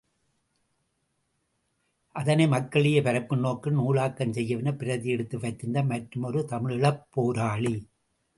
அதனை 2.15 2.47
மக்களிடையே 2.47 3.01
பரப்பும் 3.01 3.39
நோக்கில் 3.39 3.77
நூலாக்கம் 3.77 4.33
செய்யவென, 4.33 4.73
பிரதி 4.77 5.09
எடுத்து 5.09 5.39
வைத்திருந்தார் 5.39 5.85
மற்றுமொரு 5.85 6.41
தமிழிழப் 6.49 7.05
போராளி. 7.09 7.75